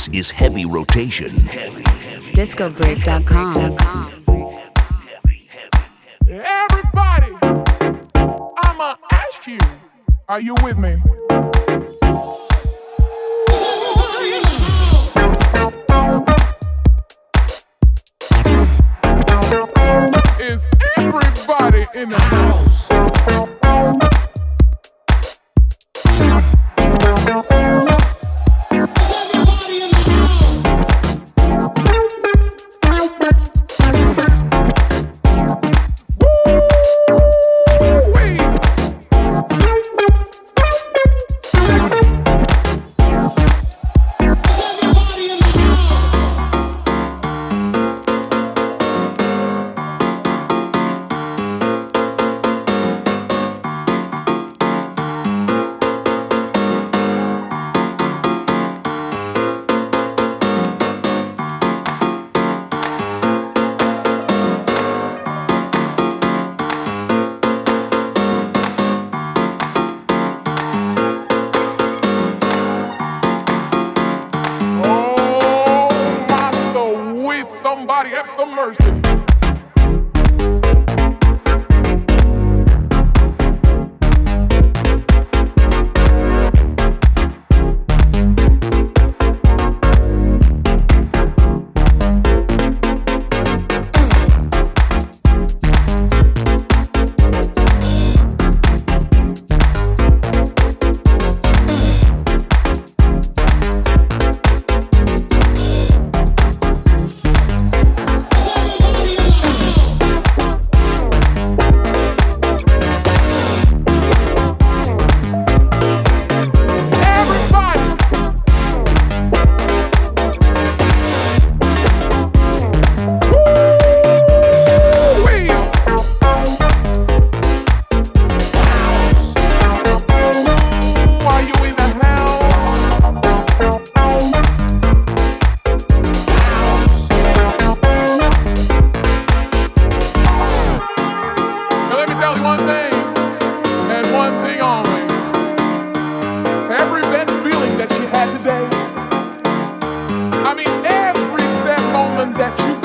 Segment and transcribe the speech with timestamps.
[0.00, 1.28] This is Heavy Rotation.
[2.32, 3.56] DiscoBreak.com.
[6.26, 7.36] Everybody,
[8.64, 9.58] I'ma ask you,
[10.26, 10.96] are you with me?
[20.40, 22.59] Is everybody in the house?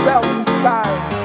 [0.06, 1.25] felt inside.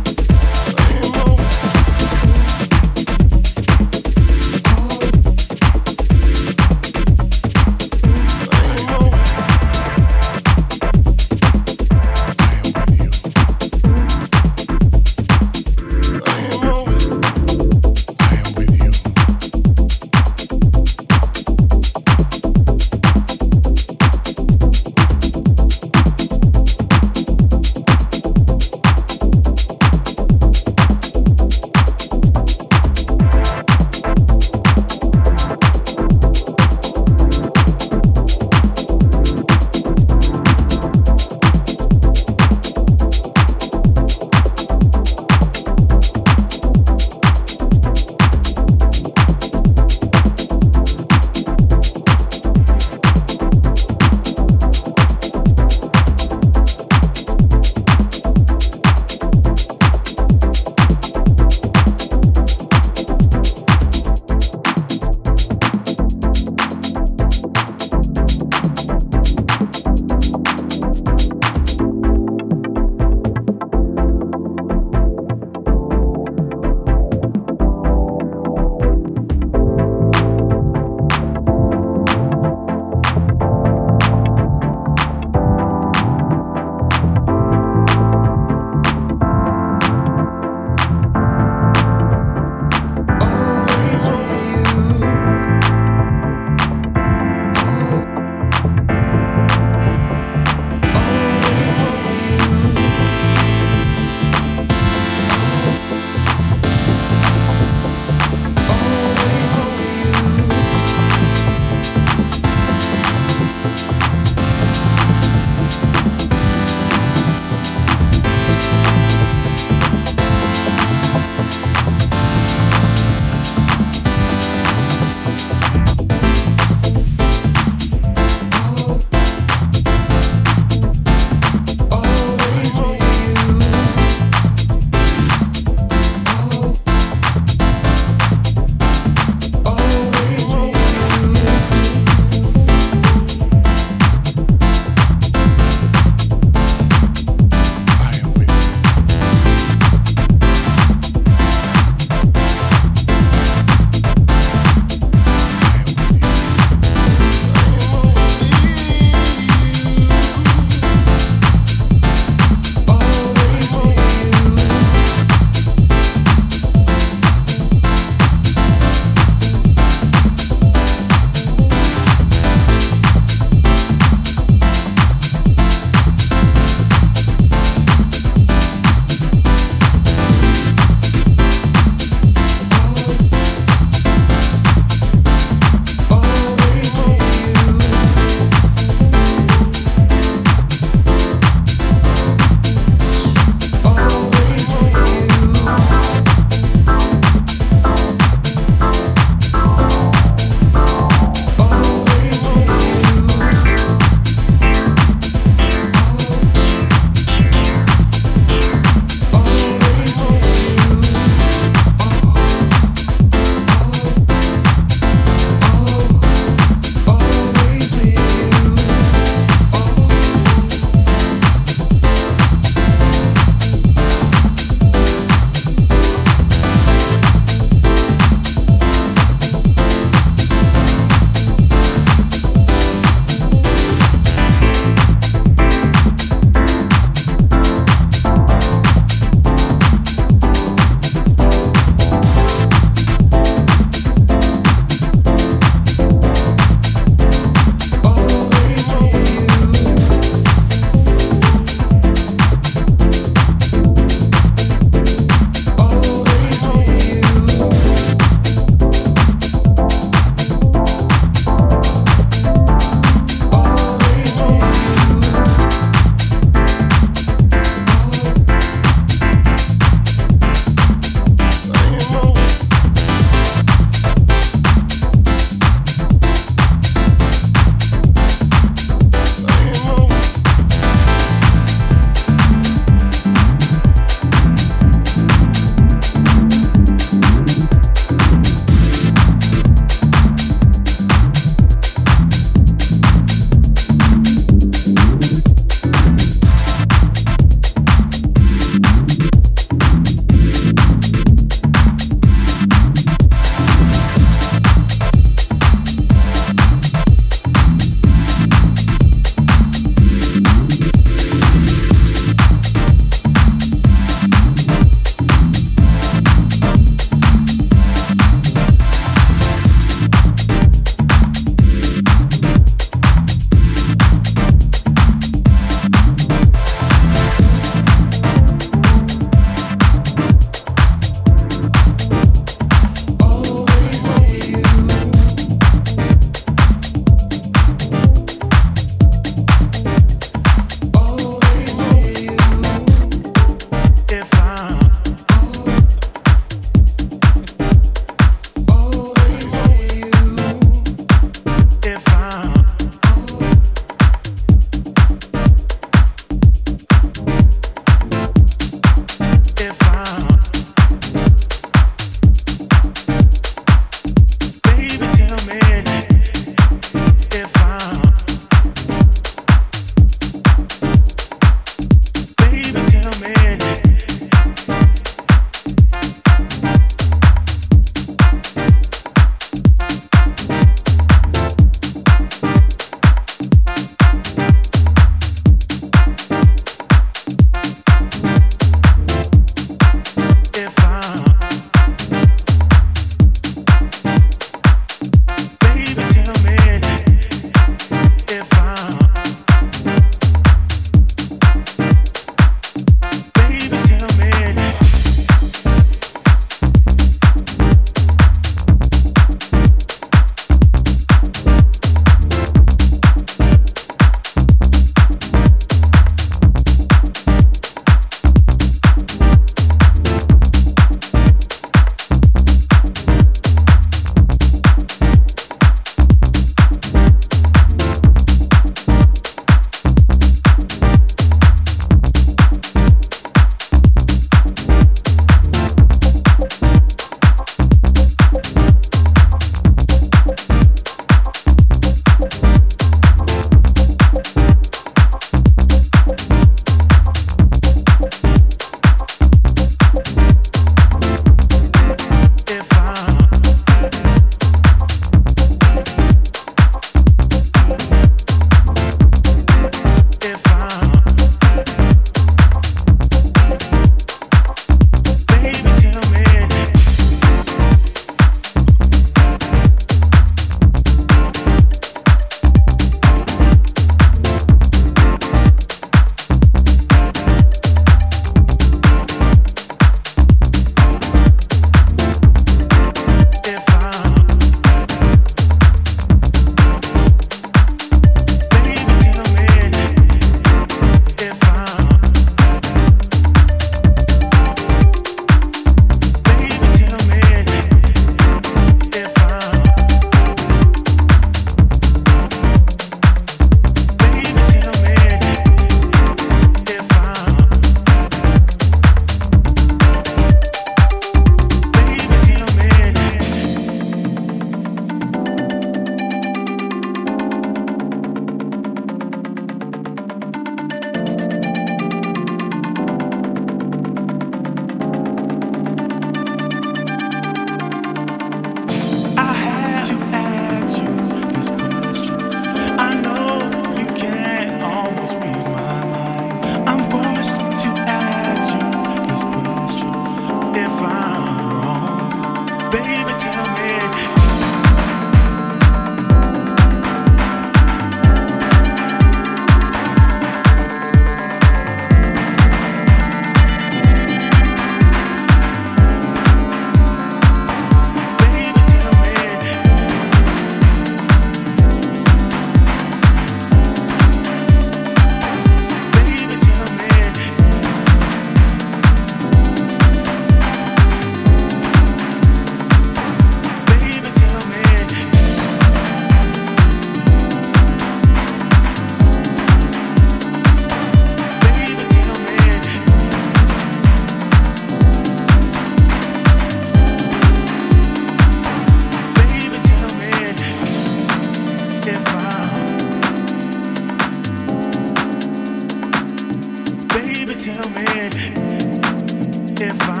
[599.62, 600.00] If I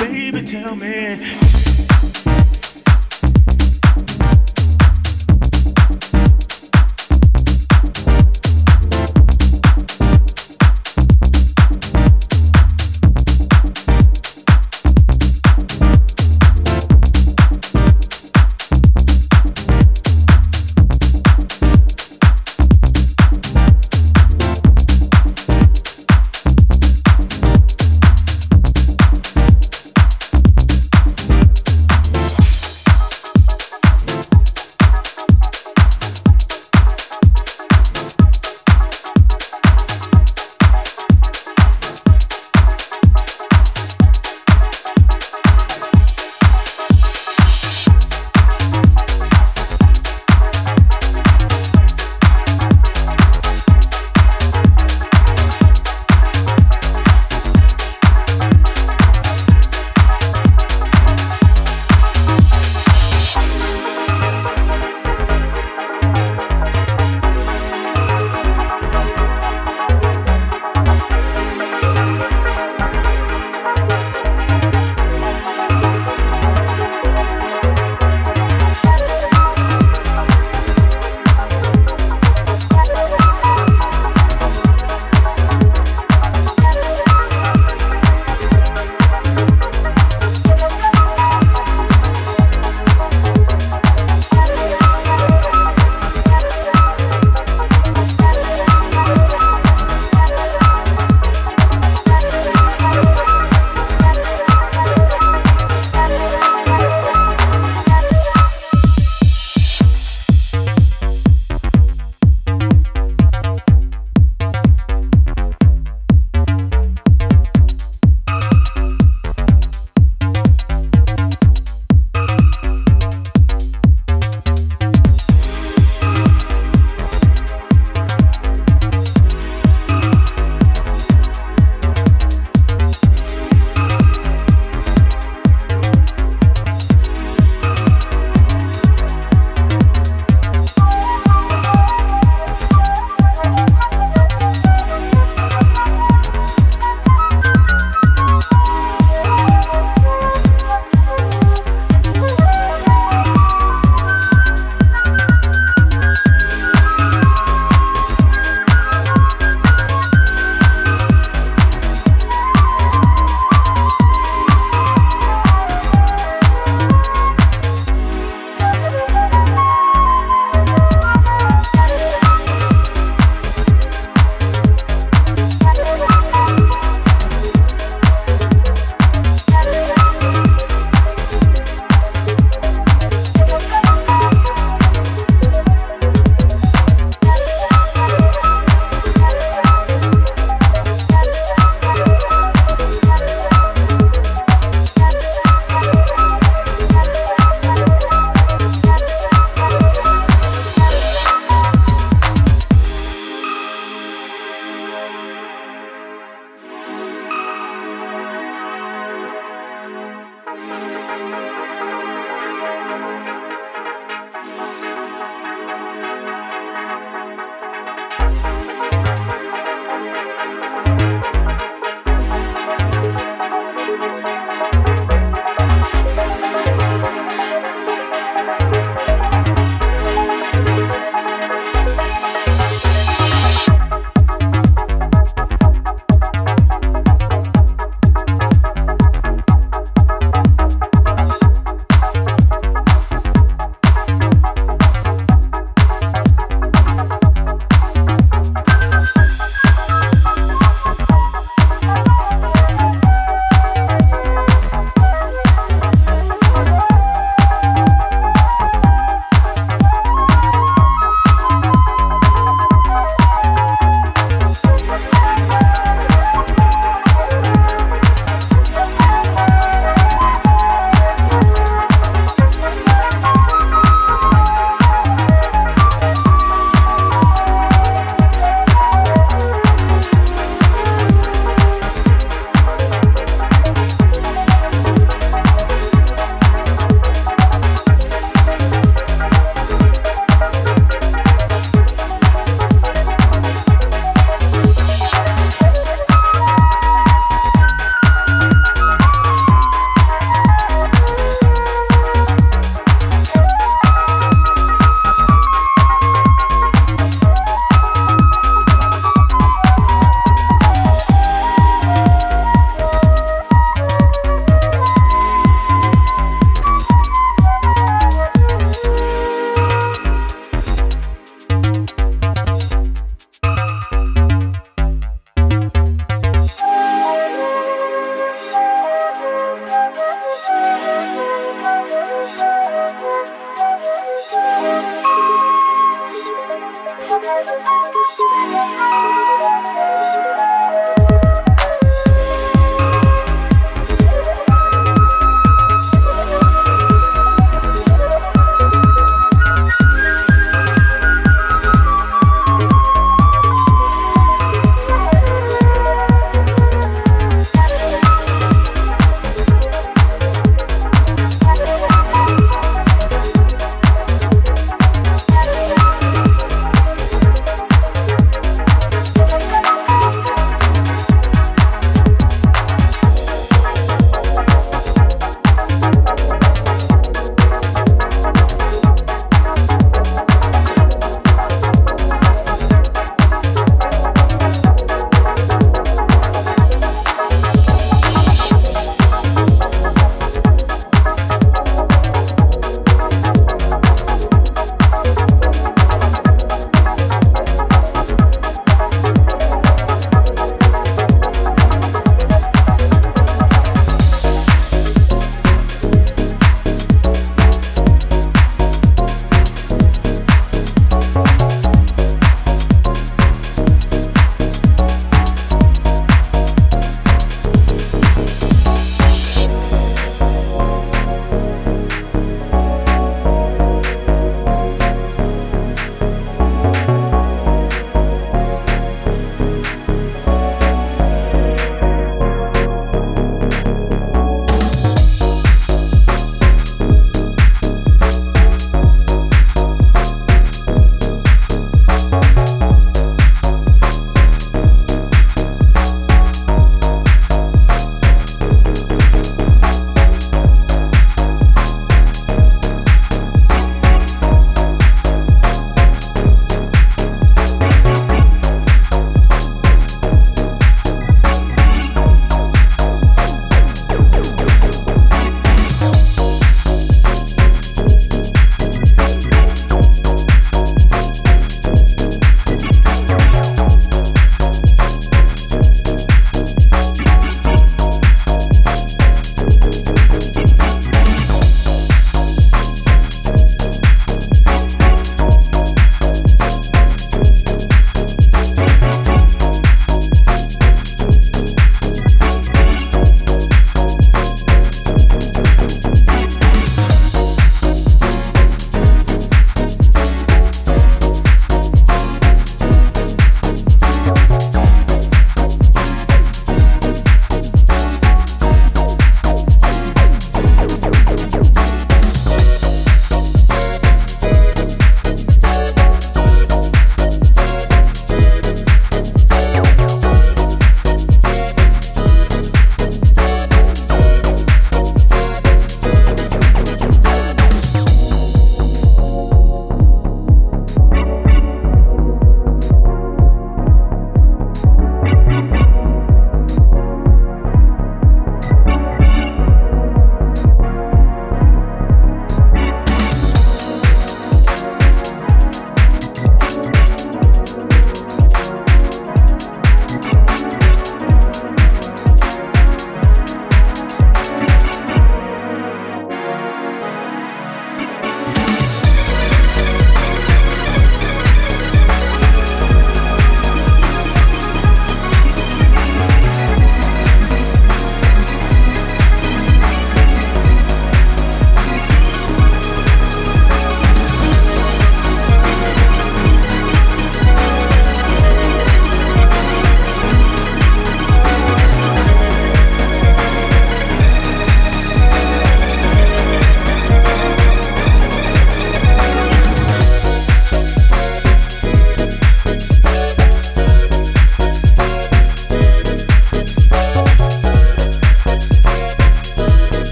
[0.00, 1.51] Baby, tell me.